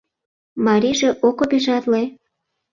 [0.65, 2.03] Марийже ок обижатле?